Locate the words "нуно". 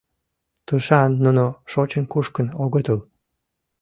1.23-1.45